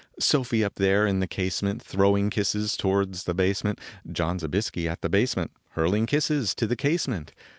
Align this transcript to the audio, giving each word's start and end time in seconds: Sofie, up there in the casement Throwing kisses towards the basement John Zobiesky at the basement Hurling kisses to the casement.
Sofie, 0.19 0.63
up 0.65 0.77
there 0.77 1.05
in 1.05 1.19
the 1.19 1.27
casement 1.27 1.79
Throwing 1.79 2.31
kisses 2.31 2.75
towards 2.75 3.25
the 3.25 3.35
basement 3.35 3.77
John 4.11 4.39
Zobiesky 4.39 4.89
at 4.89 5.01
the 5.01 5.09
basement 5.09 5.51
Hurling 5.73 6.07
kisses 6.07 6.55
to 6.55 6.65
the 6.65 6.75
casement. 6.75 7.33